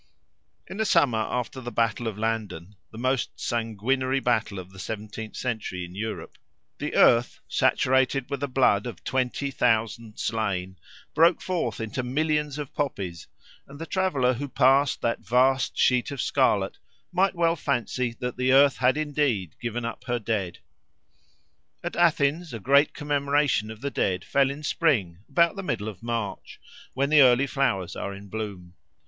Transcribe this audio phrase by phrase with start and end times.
[0.65, 5.35] In the summer after the battle of Landen, the most sanguinary battle of the seventeenth
[5.35, 6.39] century in Europe,
[6.79, 10.79] the earth, saturated with the blood of twenty thousand slain,
[11.13, 13.27] broke forth into millions of poppies,
[13.67, 16.79] and the traveller who passed that vast sheet of scarlet
[17.11, 20.57] might well fancy that the earth had indeed given up her dead.
[21.83, 26.01] At Athens the great Commemoration of the Dead fell in spring about the middle of
[26.01, 26.59] March,
[26.95, 28.73] when the early flowers are in bloom.